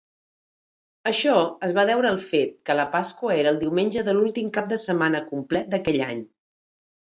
[1.09, 1.33] Això
[1.67, 4.81] es va deure al fet que la Pasqua era el diumenge de l'últim cap de
[4.87, 6.27] setmana complet d'aquell any.